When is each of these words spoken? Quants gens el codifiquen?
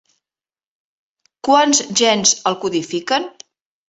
Quants 1.47 1.81
gens 1.99 2.31
el 2.53 2.57
codifiquen? 2.65 3.29